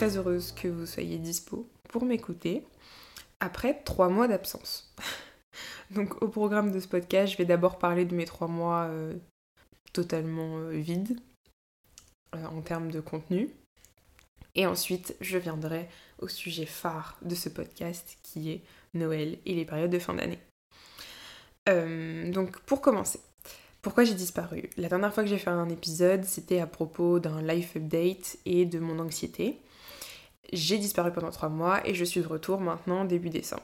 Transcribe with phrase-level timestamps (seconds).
[0.00, 2.66] Très heureuse que vous soyez dispo pour m'écouter
[3.38, 4.94] après trois mois d'absence.
[5.90, 9.14] Donc au programme de ce podcast, je vais d'abord parler de mes trois mois euh,
[9.92, 11.20] totalement euh, vides
[12.34, 13.50] euh, en termes de contenu.
[14.54, 15.86] Et ensuite, je viendrai
[16.18, 18.62] au sujet phare de ce podcast qui est
[18.94, 20.40] Noël et les périodes de fin d'année.
[22.32, 23.20] donc pour commencer,
[23.82, 24.70] pourquoi j'ai disparu?
[24.78, 28.64] La dernière fois que j'ai fait un épisode, c'était à propos d'un life update et
[28.64, 29.60] de mon anxiété.
[30.52, 33.62] J'ai disparu pendant trois mois et je suis de retour maintenant début décembre.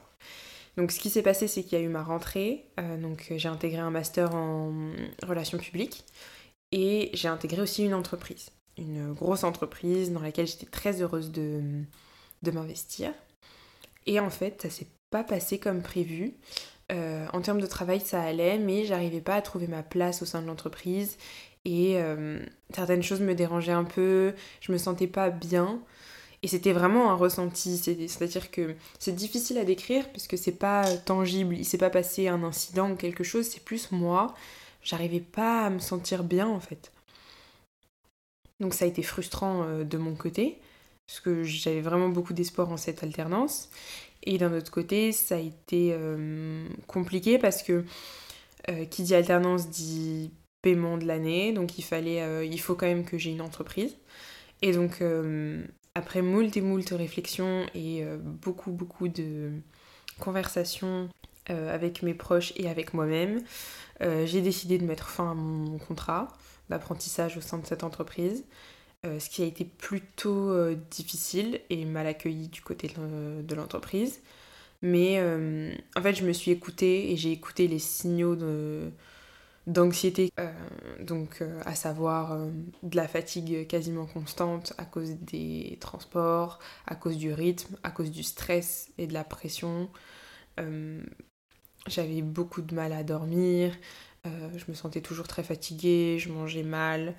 [0.76, 2.66] Donc ce qui s'est passé, c'est qu'il y a eu ma rentrée.
[2.78, 4.72] Euh, donc j'ai intégré un master en
[5.26, 6.04] relations publiques
[6.72, 11.62] et j'ai intégré aussi une entreprise, une grosse entreprise dans laquelle j'étais très heureuse de,
[12.42, 13.12] de m'investir.
[14.06, 16.34] Et en fait, ça s'est pas passé comme prévu.
[16.92, 20.24] Euh, en termes de travail, ça allait, mais j'arrivais pas à trouver ma place au
[20.24, 21.16] sein de l'entreprise.
[21.64, 22.38] Et euh,
[22.74, 25.80] certaines choses me dérangeaient un peu, je me sentais pas bien.
[26.42, 30.84] Et c'était vraiment un ressenti, c'est-à-dire que c'est difficile à décrire parce que c'est pas
[30.98, 34.34] tangible, il s'est pas passé un incident ou quelque chose, c'est plus moi,
[34.82, 36.92] j'arrivais pas à me sentir bien en fait.
[38.60, 40.58] Donc ça a été frustrant euh, de mon côté,
[41.06, 43.70] parce que j'avais vraiment beaucoup d'espoir en cette alternance.
[44.24, 47.84] Et d'un autre côté, ça a été euh, compliqué parce que
[48.68, 50.30] euh, qui dit alternance dit
[50.62, 53.96] paiement de l'année, donc il fallait, il faut quand même que j'ai une entreprise.
[54.62, 55.00] Et donc
[55.96, 59.50] après moult et moult réflexions et beaucoup beaucoup de
[60.20, 61.08] conversations
[61.48, 63.42] avec mes proches et avec moi-même,
[64.00, 66.28] j'ai décidé de mettre fin à mon contrat
[66.68, 68.44] d'apprentissage au sein de cette entreprise.
[69.06, 74.20] Euh, ce qui a été plutôt euh, difficile et mal accueilli du côté de l'entreprise.
[74.82, 78.36] Mais euh, en fait, je me suis écoutée et j'ai écouté les signaux
[79.66, 80.30] d'anxiété,
[81.00, 82.38] donc à savoir
[82.82, 88.10] de la fatigue quasiment constante à cause des transports, à cause du rythme, à cause
[88.10, 89.88] du stress et de la pression.
[91.86, 93.72] J'avais beaucoup de mal à dormir,
[94.24, 97.14] je me sentais toujours très fatiguée, je mangeais mal.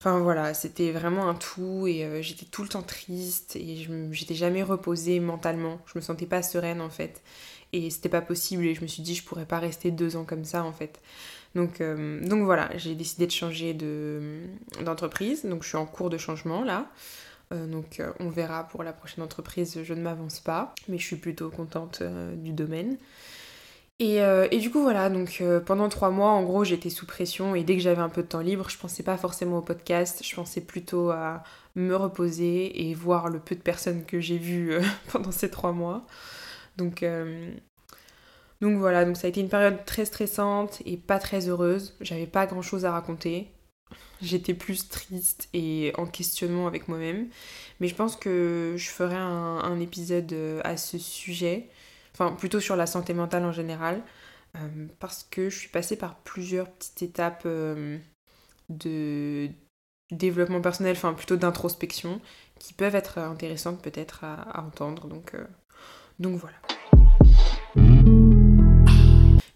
[0.00, 4.34] Enfin voilà, c'était vraiment un tout et euh, j'étais tout le temps triste et j'étais
[4.34, 5.80] jamais reposée mentalement.
[5.86, 7.22] Je me sentais pas sereine en fait.
[7.72, 10.24] Et c'était pas possible et je me suis dit je pourrais pas rester deux ans
[10.24, 11.00] comme ça en fait.
[11.54, 13.76] Donc, euh, donc voilà, j'ai décidé de changer
[14.84, 15.44] d'entreprise.
[15.44, 16.90] donc je suis en cours de changement là.
[17.52, 21.16] Euh, donc on verra pour la prochaine entreprise, je ne m'avance pas, mais je suis
[21.16, 22.02] plutôt contente
[22.36, 22.96] du domaine.
[24.00, 27.54] Euh, et, du coup, voilà, donc euh, pendant trois mois, en gros, j'étais sous pression
[27.54, 30.22] et dès que j'avais un peu de temps libre, je pensais pas forcément au podcast,
[30.24, 31.42] je pensais plutôt à
[31.74, 34.82] me reposer et voir le peu de personnes que j'ai vues euh,
[35.12, 36.06] pendant ces trois mois.
[36.78, 37.04] Donc,
[38.60, 41.96] donc voilà, donc ça a été une période très stressante et pas très heureuse.
[42.00, 43.50] J'avais pas grand chose à raconter.
[44.22, 47.28] J'étais plus triste et en questionnement avec moi-même.
[47.80, 51.70] Mais je pense que je ferai un épisode à ce sujet
[52.14, 54.02] enfin plutôt sur la santé mentale en général,
[54.56, 57.98] euh, parce que je suis passée par plusieurs petites étapes euh,
[58.68, 59.48] de
[60.10, 62.20] développement personnel, enfin plutôt d'introspection,
[62.58, 65.08] qui peuvent être intéressantes peut-être à, entendre.
[65.34, 65.46] Euh,
[66.18, 66.56] donc voilà.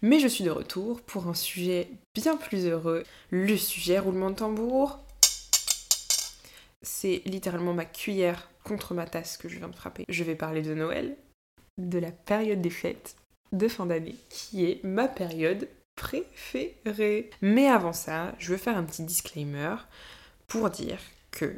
[0.05, 3.01] Mais je suis de retour pour un sujet bien plus heureux,
[3.31, 4.99] le sujet roulement de tambour.
[6.83, 10.05] C'est littéralement ma cuillère contre ma tasse que je viens de frapper.
[10.07, 11.17] Je vais parler de Noël,
[11.79, 13.15] de la période des fêtes
[13.51, 17.31] de fin d'année, qui est ma période préférée.
[17.41, 19.75] Mais avant ça, je veux faire un petit disclaimer
[20.45, 20.99] pour dire
[21.31, 21.55] que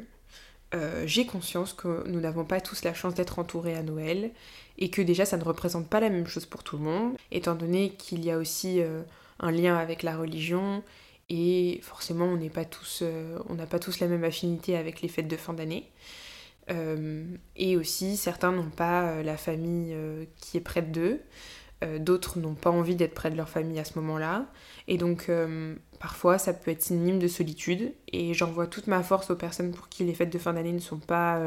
[0.74, 4.30] euh, j'ai conscience que nous n'avons pas tous la chance d'être entourés à Noël
[4.76, 7.54] et que déjà ça ne représente pas la même chose pour tout le monde, étant
[7.54, 9.02] donné qu'il y a aussi euh,
[9.40, 10.82] un lien avec la religion
[11.30, 15.00] et forcément on n'est pas tous, euh, on n'a pas tous la même affinité avec
[15.00, 15.90] les fêtes de fin d'année.
[17.56, 19.96] Et aussi, certains n'ont pas la famille
[20.38, 21.22] qui est près d'eux.
[22.00, 24.46] D'autres n'ont pas envie d'être près de leur famille à ce moment-là.
[24.88, 25.30] Et donc,
[26.00, 27.92] parfois, ça peut être synonyme de solitude.
[28.12, 30.80] Et j'envoie toute ma force aux personnes pour qui les fêtes de fin d'année ne
[30.80, 31.40] sont pas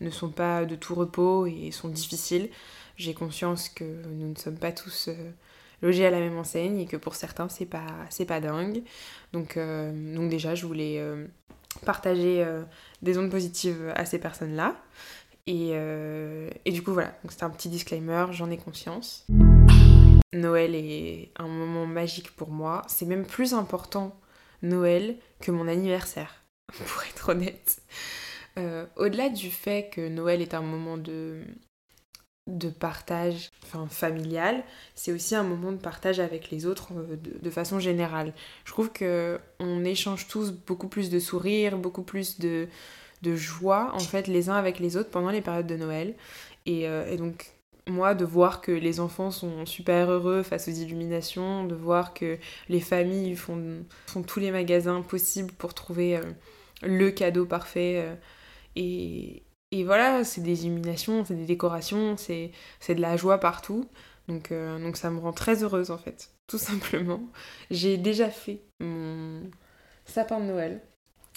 [0.00, 2.48] ne sont pas de tout repos et sont difficiles.
[2.96, 5.10] J'ai conscience que nous ne sommes pas tous
[5.82, 8.82] logés à la même enseigne et que pour certains c'est pas c'est pas dingue.
[9.34, 11.02] Donc, donc déjà je voulais
[11.80, 12.62] partager euh,
[13.02, 14.76] des ondes positives à ces personnes-là.
[15.46, 19.26] Et, euh, et, du coup, voilà, c'est un petit disclaimer, j'en ai conscience.
[20.32, 22.82] Noël est un moment magique pour moi.
[22.88, 24.18] C'est même plus important
[24.62, 27.82] Noël que mon anniversaire, pour être honnête.
[28.58, 31.42] Euh, au-delà du fait que Noël est un moment de,
[32.46, 34.62] de partage enfin, familial,
[34.94, 38.32] c'est aussi un moment de partage avec les autres euh, de, façon générale.
[38.64, 42.68] Je trouve que on échange tous beaucoup plus de sourires, beaucoup plus de,
[43.24, 46.14] de joie en fait les uns avec les autres pendant les périodes de Noël.
[46.66, 47.52] Et, et donc
[47.86, 52.38] moi, de voir que les enfants sont super heureux face aux illuminations, de voir que
[52.70, 56.20] les familles font, font tous les magasins possibles pour trouver
[56.82, 58.16] le cadeau parfait.
[58.76, 59.42] et,
[59.74, 62.52] et voilà, c'est des illuminations, c'est des décorations, c'est
[62.88, 63.88] de la joie partout.
[64.28, 67.20] Donc, euh, donc ça me rend très heureuse en fait, tout simplement.
[67.72, 69.42] J'ai déjà fait mon
[70.04, 70.80] sapin de Noël.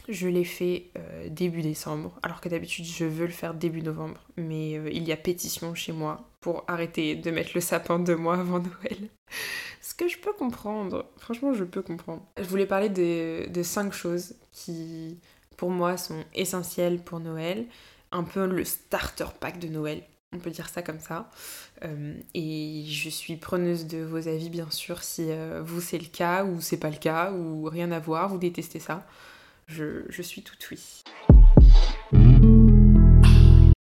[0.08, 4.22] Je l'ai fait euh, début décembre, alors que d'habitude je veux le faire début novembre.
[4.38, 8.16] Mais euh, il y a pétition chez moi pour arrêter de mettre le sapin deux
[8.16, 9.10] mois avant Noël.
[9.82, 12.22] Ce que je peux comprendre, franchement je peux comprendre.
[12.38, 15.18] Je voulais parler de, cinq choses qui
[15.58, 17.66] pour moi sont essentielles pour Noël
[18.14, 21.30] un peu le starter pack de Noël, on peut dire ça comme ça.
[21.84, 25.28] Euh, et je suis preneuse de vos avis, bien sûr, si
[25.64, 28.80] vous c'est le cas ou c'est pas le cas ou rien à voir, vous détestez
[28.80, 29.06] ça.
[29.68, 31.04] Je, suis tout oui.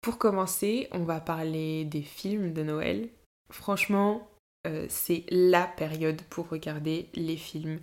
[0.01, 3.09] Pour commencer, on va parler des films de Noël.
[3.51, 4.29] Franchement,
[4.67, 7.81] euh, c'est la période pour regarder les films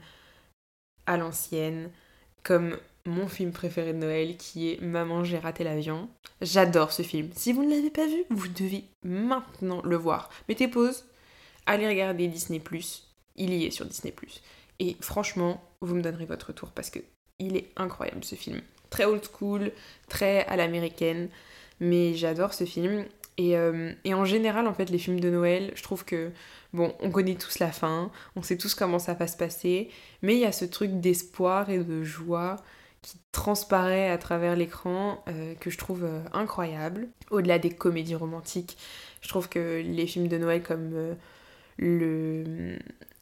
[1.06, 1.92] à l'ancienne,
[2.44, 6.10] comme mon film préféré de Noël qui est Maman j'ai raté l'avion.
[6.42, 7.30] J'adore ce film.
[7.36, 10.30] Si vous ne l'avez pas vu, vous devez maintenant le voir.
[10.50, 11.06] Mettez pause,
[11.66, 12.60] allez regarder Disney⁇
[13.36, 14.14] il y est sur Disney⁇
[14.80, 17.00] Et franchement, vous me donnerez votre retour parce que
[17.42, 18.62] il est incroyable ce film.
[18.90, 19.72] Très old school,
[20.08, 21.30] très à l'américaine,
[21.80, 23.06] mais j'adore ce film.
[23.38, 26.32] Et, euh, et, en général, en fait, les films de Noël, je trouve que,
[26.74, 29.90] bon, on connaît tous la fin, on sait tous comment ça va se passer,
[30.22, 32.58] mais il y a ce truc d'espoir et de joie
[33.02, 37.08] qui transparaît à travers l'écran euh, que je trouve euh, incroyable.
[37.32, 38.78] Au-delà des comédies romantiques,
[39.22, 41.16] je trouve que les films de Noël comme
[41.78, 42.78] le,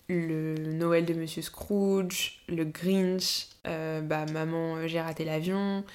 [0.09, 5.85] le Noël de Monsieur Scrooge, le Grinch, bah, Maman j'ai raté l'avion,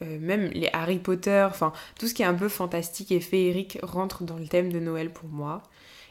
[0.00, 4.24] même les Harry Potter, enfin tout ce qui est un peu fantastique et féerique rentre
[4.24, 5.62] dans le thème de Noël pour moi.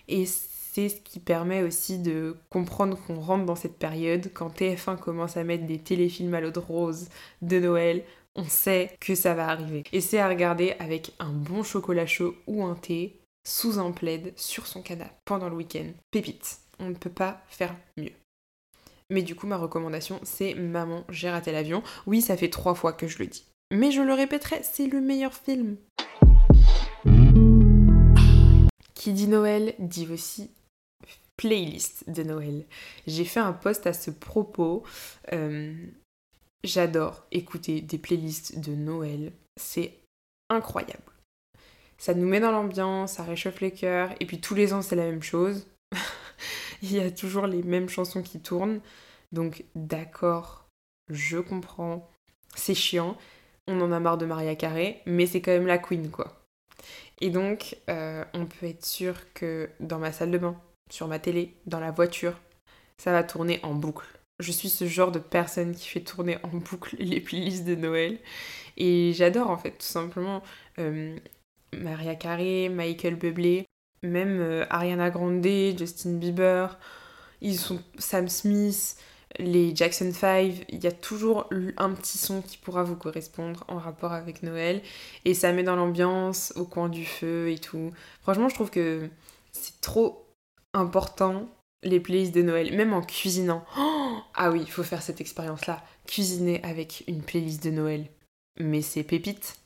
[0.08, 4.32] Et c'est ce qui permet aussi de comprendre qu'on rentre dans cette période.
[4.34, 7.10] Quand TF1 commence à mettre des téléfilms à l'eau de rose
[7.42, 8.04] de Noël,
[8.36, 9.84] on sait que ça va arriver.
[9.92, 14.32] Et c'est à regarder avec un bon chocolat chaud ou un thé, sous un plaid,
[14.36, 15.88] sur son canapé, pendant le week-end.
[16.12, 18.14] Pépite, on ne peut pas faire mieux.
[19.10, 21.84] Mais du coup, ma recommandation, c'est Maman, j'ai raté l'avion.
[22.06, 23.46] Oui, ça fait trois fois que je le dis.
[23.72, 25.78] Mais je le répéterai, c'est le meilleur film.
[28.94, 30.52] Qui dit Noël dit aussi
[31.38, 32.66] playlist de Noël.
[33.08, 34.84] J'ai fait un post à ce propos.
[35.32, 35.74] Euh,
[36.64, 39.32] j'adore écouter des playlists de Noël.
[39.60, 39.94] C'est
[40.50, 41.02] incroyable.
[41.98, 44.12] Ça nous met dans l'ambiance, ça réchauffe les cœurs.
[44.20, 45.66] Et puis tous les ans, c'est la même chose.
[46.82, 48.82] Il y a toujours les mêmes chansons qui tournent.
[49.32, 50.68] Donc d'accord,
[51.10, 52.10] je comprends.
[52.56, 53.18] C'est chiant.
[53.68, 56.40] On en a marre de Maria Carré, mais c'est quand même la queen, quoi.
[57.22, 60.60] Et donc, euh, on peut être sûr que dans ma salle de bain,
[60.90, 62.40] sur ma télé, dans la voiture,
[62.98, 64.08] ça va tourner en boucle.
[64.40, 68.20] Je suis ce genre de personne qui fait tourner en boucle les playlists de Noël.
[68.78, 70.42] Et j'adore en fait, tout simplement,
[70.80, 71.18] euh,
[71.78, 73.66] Maria Carey, Michael Bublé,
[74.04, 75.46] même euh, Ariana Grande,
[75.78, 76.78] Justin Bieber,
[77.42, 78.98] ils sont Sam Smith,
[79.38, 83.78] les Jackson 5, il y a toujours un petit son qui pourra vous correspondre en
[83.78, 84.82] rapport avec Noël
[85.24, 87.92] et ça met dans l'ambiance au coin du feu et tout.
[88.22, 89.08] Franchement, je trouve que
[89.52, 90.26] c'est trop
[90.74, 91.48] important
[91.84, 93.64] les playlists de Noël, même en cuisinant.
[94.36, 95.84] ah oui, il faut faire cette expérience-là.
[96.08, 98.08] Cuisiner avec une playlist de Noël.
[98.60, 99.58] Mais c'est pépite.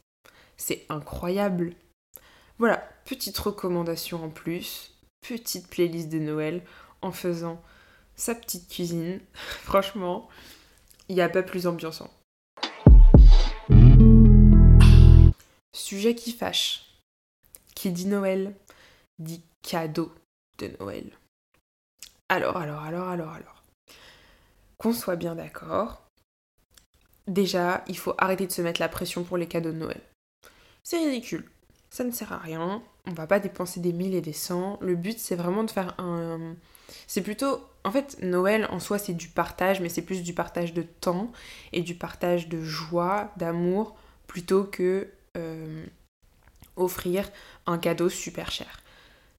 [0.57, 1.73] C'est incroyable.
[2.65, 4.93] Voilà, petite recommandation en plus.
[5.19, 6.63] Petite playlist de Noël
[7.01, 7.61] en faisant
[8.15, 9.19] sa petite cuisine.
[9.33, 10.29] Franchement,
[11.09, 12.09] il n'y a pas plus ambiançant.
[15.75, 16.85] Sujet qui fâche.
[17.75, 18.55] Qui dit Noël
[19.19, 20.15] dit cadeau
[20.57, 21.11] de Noël.
[22.29, 23.63] Alors, alors, alors, alors, alors.
[24.77, 26.07] Qu'on soit bien d'accord.
[27.27, 30.01] Déjà, il faut arrêter de se mettre la pression pour les cadeaux de Noël.
[30.81, 31.49] C'est ridicule.
[31.93, 32.81] Ça ne sert à rien.
[33.05, 34.79] On va pas dépenser des mille et des cents.
[34.81, 36.55] Le but, c'est vraiment de faire un.
[37.05, 37.61] C'est plutôt.
[37.83, 41.31] En fait, Noël en soi, c'est du partage, mais c'est plus du partage de temps
[41.71, 43.95] et du partage de joie, d'amour,
[44.25, 45.07] plutôt que
[45.37, 45.85] euh,
[46.77, 47.29] offrir
[47.67, 48.81] un cadeau super cher.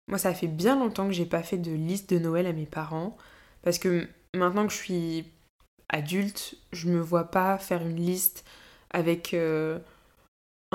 [0.07, 2.67] Moi, ça fait bien longtemps que j'ai pas fait de liste de Noël à mes
[2.67, 3.17] parents.
[3.63, 5.33] Parce que maintenant que je suis
[5.89, 8.45] adulte, je me vois pas faire une liste
[8.91, 9.81] avec euh,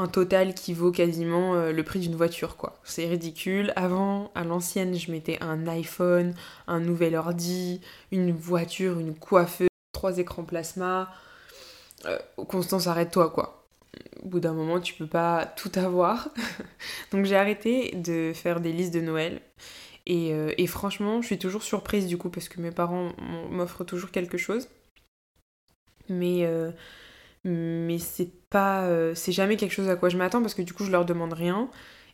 [0.08, 2.80] total qui vaut quasiment euh, le prix d'une voiture, quoi.
[2.84, 3.74] C'est ridicule.
[3.76, 6.34] Avant, à l'ancienne, je mettais un iPhone,
[6.68, 11.12] un nouvel ordi, une voiture, une coiffeuse, trois écrans plasma.
[12.06, 13.66] Euh, Constance, arrête-toi, quoi.
[14.24, 16.30] au bout d'un moment, tu peux pas tout avoir.
[17.12, 19.42] Donc j'ai arrêté de faire des listes de Noël.
[20.06, 23.12] Et, euh, et, franchement, je suis toujours surprise du coup parce que mes parents
[23.52, 24.68] m'offrent toujours quelque chose.
[26.08, 26.48] Mais,
[27.46, 28.84] mais c'est pas.
[28.84, 31.06] Euh, c'est jamais quelque chose à quoi je m'attends parce que du coup, je leur
[31.06, 31.70] demande rien.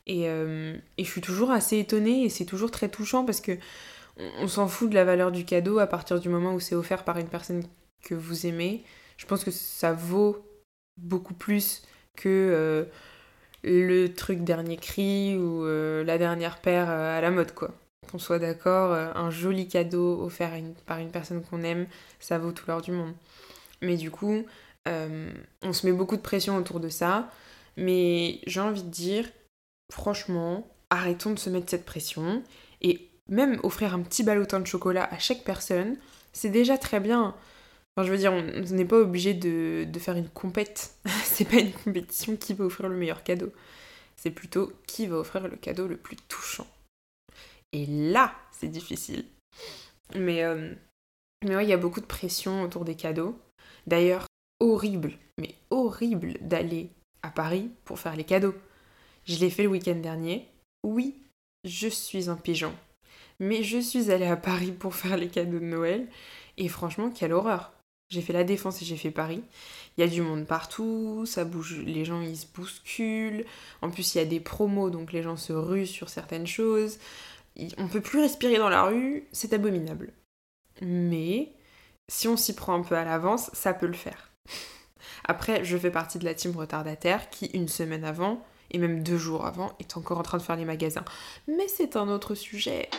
[0.08, 3.58] Et, et je suis toujours assez étonnée et c'est toujours très touchant parce que
[4.18, 7.04] on s'en fout de la valeur du cadeau à partir du moment où c'est offert
[7.04, 7.64] par une personne
[8.04, 8.84] que vous aimez.
[9.18, 10.46] Je pense que ça vaut
[10.98, 11.84] beaucoup plus
[12.16, 12.86] que euh,
[13.64, 17.72] le truc dernier cri ou euh, la dernière paire euh, à la mode, quoi.
[18.12, 20.52] Qu'on soit d'accord, un joli cadeau offert
[20.86, 21.88] par une personne qu'on aime,
[22.20, 23.14] ça vaut tout l'or du monde.
[23.82, 24.46] Mais du coup,
[24.88, 27.30] on se met beaucoup de pression autour de ça.
[27.78, 29.30] Mais j'ai envie de dire,
[29.92, 32.44] franchement, arrêtons de se mettre cette pression.
[32.82, 35.98] Et même offrir un petit ballotin de chocolat à chaque personne,
[36.34, 37.36] c'est déjà très bien.
[37.96, 40.96] Enfin, je veux dire, on n'est pas obligé de, faire une compète.
[41.24, 43.52] c'est pas une compétition qui va offrir le meilleur cadeau.
[44.16, 46.68] C'est plutôt qui va offrir le cadeau le plus touchant.
[47.72, 49.26] Et là, c'est difficile.
[50.16, 50.74] Mais, euh,
[51.44, 53.38] mais ouais, il y a beaucoup de pression autour des cadeaux.
[53.88, 54.26] D'ailleurs,
[54.60, 56.90] horrible, mais horrible d'aller
[57.22, 58.56] à Paris pour faire les cadeaux.
[59.26, 60.48] Je l'ai fait le week-end dernier.
[60.84, 61.16] Oui,
[61.64, 62.74] je suis un pigeon.
[63.40, 66.08] Mais je suis allée à Paris pour faire les cadeaux de Noël.
[66.58, 67.74] Et franchement, quelle horreur.
[68.10, 69.42] J'ai fait la défense et j'ai fait Paris.
[69.98, 73.46] Il y a du monde partout, ça bouge, les gens ils se bousculent.
[73.82, 77.00] En plus, il y a des promos, donc les gens se ruent sur certaines choses.
[77.78, 80.14] On peut plus respirer dans la rue, c'est abominable.
[80.82, 81.52] Mais
[82.08, 84.32] si on s'y prend un peu à l'avance, ça peut le faire.
[85.24, 89.18] Après, je fais partie de la team retardataire qui, une semaine avant, et même deux
[89.18, 91.06] jours avant, est encore en train de faire les magasins.
[91.48, 92.90] Mais c'est un autre sujet.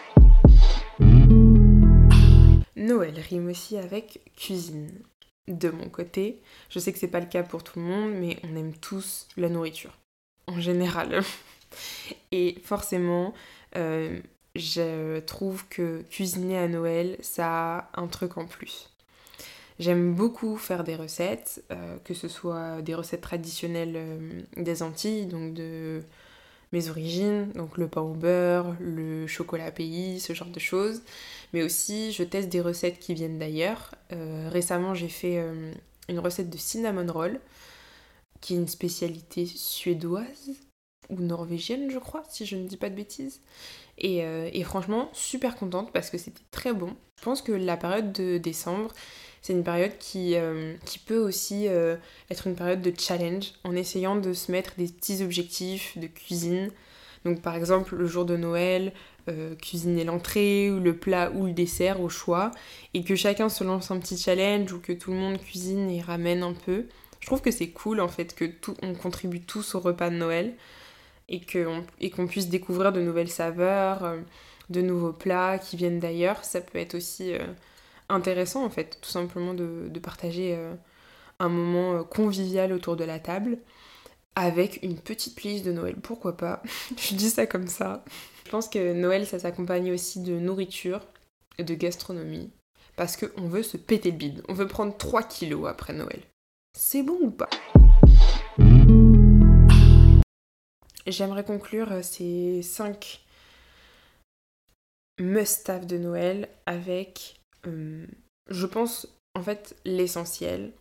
[2.74, 4.90] Noël rime aussi avec cuisine.
[5.48, 8.38] De mon côté, je sais que c'est pas le cas pour tout le monde, mais
[8.42, 9.96] on aime tous la nourriture.
[10.48, 11.20] En général.
[12.32, 13.34] Et forcément,
[13.76, 14.20] euh,
[14.56, 18.95] je trouve que cuisiner à Noël, ça a un truc en plus.
[19.78, 25.26] J'aime beaucoup faire des recettes, euh, que ce soit des recettes traditionnelles euh, des Antilles,
[25.26, 26.02] donc de
[26.72, 31.02] mes origines, donc le pain au beurre, le chocolat pays, ce genre de choses.
[31.52, 33.94] Mais aussi, je teste des recettes qui viennent d'ailleurs.
[34.12, 35.44] Euh, récemment, j'ai fait
[36.08, 37.38] une recette de cinnamon roll,
[38.40, 40.52] qui est une spécialité suédoise
[41.08, 43.40] ou norvégienne, je crois, si je ne dis pas de bêtises.
[43.98, 46.96] Et, et franchement, super contente parce que c'était très bon.
[47.18, 48.92] Je pense que la période de décembre,
[49.42, 50.34] c'est une période qui,
[50.84, 51.66] qui peut aussi
[52.30, 56.70] être une période de challenge en essayant de se mettre des petits objectifs de cuisine.
[57.24, 58.92] Donc par exemple le jour de Noël,
[59.28, 62.52] euh, cuisiner l'entrée ou le plat ou le dessert au choix
[62.94, 66.00] et que chacun se lance un petit challenge ou que tout le monde cuisine et
[66.00, 66.84] ramène un peu.
[67.18, 70.14] Je trouve que c'est cool en fait que tout, on contribue tous au repas de
[70.14, 70.54] Noël
[71.28, 71.40] et
[72.10, 74.18] qu'on puisse découvrir de nouvelles saveurs, euh,
[74.70, 76.44] de nouveaux plats qui viennent d'ailleurs.
[76.44, 77.40] Ça peut être aussi euh,
[78.08, 80.58] intéressant en fait, tout simplement de, partager
[81.38, 83.58] un moment convivial autour de la table
[84.36, 86.62] avec une petite playlist de Noël, pourquoi pas?
[86.98, 88.04] Je dis ça comme ça.
[88.44, 91.00] Je pense que Noël, ça s'accompagne aussi de nourriture
[91.58, 92.50] et de gastronomie.
[92.96, 94.42] Parce qu'on veut se péter le bide.
[94.48, 96.22] On veut prendre 3 kilos après Noël.
[96.78, 97.48] C'est bon ou pas?
[101.06, 103.24] J'aimerais conclure euh, ces 5
[105.18, 108.06] must-have de Noël avec, euh,
[108.48, 110.72] je pense, en fait, l'essentiel.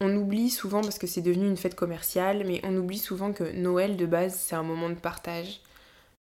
[0.00, 3.52] On oublie souvent, parce que c'est devenu une fête commerciale, mais on oublie souvent que
[3.52, 5.60] Noël, de base, c'est un moment de partage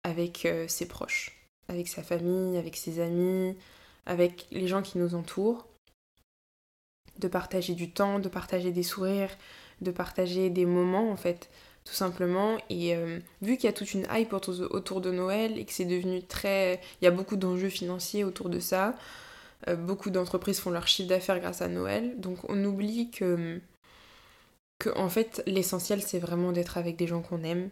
[0.03, 1.37] avec euh, ses proches,
[1.67, 3.57] avec sa famille, avec ses amis,
[4.05, 5.67] avec les gens qui nous entourent.
[7.19, 9.35] De partager du temps, de partager des sourires,
[9.81, 11.49] de partager des moments en fait,
[11.83, 12.57] tout simplement.
[12.69, 15.85] Et euh, vu qu'il y a toute une hype autour de Noël et que c'est
[15.85, 16.79] devenu très...
[17.01, 18.95] Il y a beaucoup d'enjeux financiers autour de ça,
[19.77, 22.19] beaucoup d'entreprises font leur chiffre d'affaires grâce à Noël.
[22.19, 23.59] Donc on oublie que,
[24.79, 27.69] que en fait l'essentiel c'est vraiment d'être avec des gens qu'on aime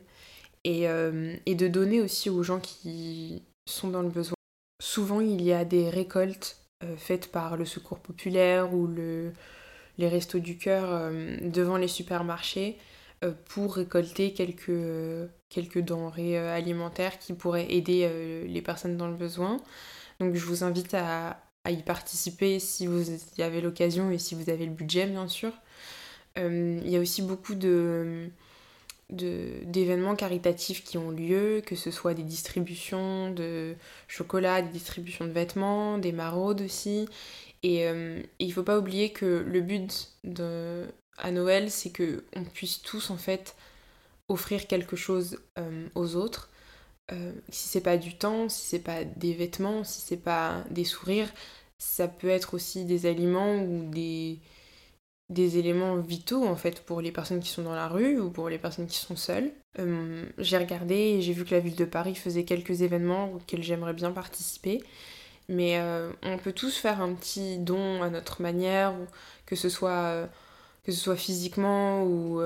[0.65, 4.35] euh, et, de donner aussi aux gens qui sont dans le besoin.
[4.81, 9.31] Souvent, il y a des récoltes euh, faites par le Secours populaire ou le,
[9.97, 12.77] les Restos du Cœur euh, devant les supermarchés
[13.45, 18.07] pour récolter quelques, quelques denrées alimentaires qui pourraient aider
[18.47, 19.57] les personnes dans le besoin.
[20.19, 24.35] Donc, je vous invite à, à y participer si vous y avez l'occasion et si
[24.35, 25.51] vous avez le budget, bien sûr.
[26.37, 28.29] Il y a aussi beaucoup de
[29.11, 33.75] d'événements caritatifs qui ont lieu, que ce soit des distributions de
[34.07, 37.07] chocolat, des distributions de vêtements, des maraudes aussi.
[37.61, 40.09] Et, euh, il ne faut pas oublier que le but
[41.17, 43.55] à Noël, c'est que on puisse tous en fait
[44.27, 45.39] offrir quelque chose
[45.93, 46.49] aux autres.
[47.49, 51.31] Si c'est pas du temps, si c'est pas des vêtements, si c'est pas des sourires,
[51.77, 54.39] ça peut être aussi des aliments ou des,
[55.57, 58.57] éléments vitaux en fait pour les personnes qui sont dans la rue ou pour les
[58.57, 59.51] personnes qui sont seules.
[59.79, 63.63] Euh, j'ai regardé et j'ai vu que la ville de Paris faisait quelques événements auxquels
[63.63, 64.83] j'aimerais bien participer.
[65.47, 68.95] Mais euh, on peut tous faire un petit don à notre manière,
[69.45, 70.27] que ce soit, euh,
[70.83, 72.41] que ce soit physiquement ou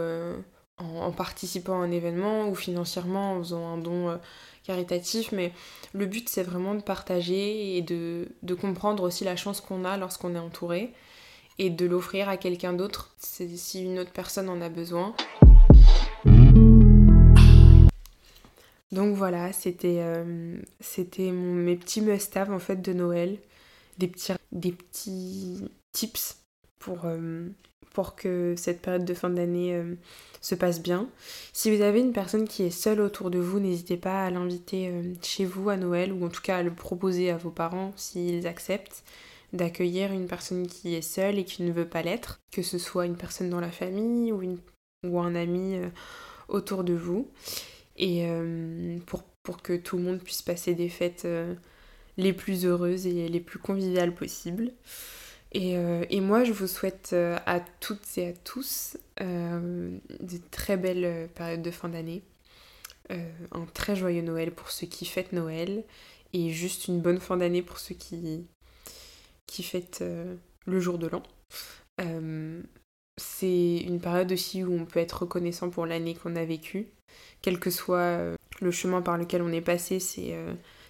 [0.80, 4.20] en, participant à un événement ou financièrement en faisant un don
[4.64, 5.32] caritatif.
[5.32, 5.54] Mais
[5.94, 9.98] le but c'est vraiment de partager et de, de comprendre aussi la chance qu'on a
[9.98, 10.94] lorsqu'on est entouré
[11.60, 15.14] et de l'offrir à quelqu'un d'autre si une autre personne en a besoin.
[18.92, 20.58] Donc voilà, c'était euh,
[21.20, 23.38] mes petits must-have en fait de Noël,
[23.98, 26.39] des petits tips
[26.80, 27.48] pour, euh,
[27.94, 29.96] pour que cette période de fin d'année euh,
[30.42, 31.08] se passe bien.
[31.54, 34.92] Si vous avez une personne qui est seule autour de vous, n'hésitez pas à l'inviter
[35.22, 38.48] chez vous à Noël ou en tout cas à le proposer à vos parents s'ils
[38.48, 39.04] acceptent
[39.54, 43.06] d'accueillir une personne qui est seule et qui ne veut pas l'être, que ce soit
[43.06, 44.60] une personne dans la famille ou, une,
[45.06, 45.90] ou un ami euh,
[46.48, 47.30] autour de vous,
[47.98, 51.54] et euh, pour, pour, que tout le monde puisse passer des fêtes euh,
[52.18, 54.72] les plus heureuses et les plus conviviales possibles.
[55.52, 55.74] Et,
[56.10, 61.72] et, moi, je vous souhaite à toutes et à tous de très belles périodes de
[61.72, 62.22] fin d'année,
[63.10, 65.84] un très joyeux Noël pour ceux qui fêtent Noël,
[66.34, 68.46] et juste une bonne fin d'année pour ceux qui,
[69.48, 71.24] qui fête euh, le jour de l'an.
[72.02, 72.62] Euh,
[73.18, 76.88] c'est une période aussi où on peut être reconnaissant pour l'année qu'on a vécue.
[77.42, 80.36] Quel que soit euh, le chemin par lequel on est passé, c'est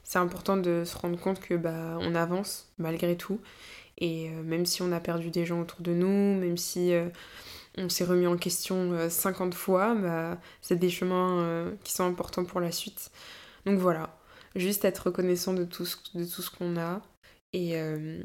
[0.03, 3.39] c'est important de se rendre compte que bah, on avance malgré tout.
[3.99, 6.93] Et même si on a perdu des gens autour de nous, même si
[7.77, 12.61] on s'est remis en question 50 fois, bah, c'est des chemins qui sont importants pour
[12.61, 13.11] la suite.
[13.65, 14.17] Donc voilà,
[14.55, 17.01] juste être reconnaissant de tout ce, qu'on a
[17.53, 18.21] et, euh,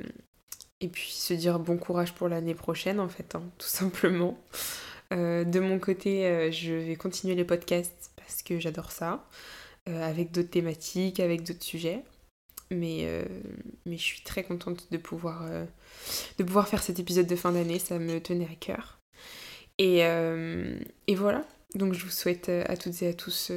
[0.81, 4.39] et puis se dire bon courage pour l'année prochaine en fait, hein, tout simplement.
[5.13, 9.25] Euh, de mon côté, euh, je vais continuer les podcasts parce que j'adore ça,
[9.87, 12.03] avec d'autres thématiques, avec d'autres sujets.
[12.71, 13.07] Mais,
[13.87, 15.45] mais je suis très contente de pouvoir,
[16.39, 18.99] de pouvoir faire cet épisode de fin d'année, ça me tenait à cœur.
[19.79, 23.53] Et, et voilà, donc je vous souhaite à toutes et à tous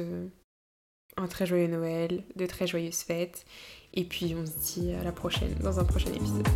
[1.16, 3.44] un très joyeux Noël, de très joyeuses fêtes.
[3.94, 6.46] Et puis on se dit à la prochaine, dans un prochain épisode.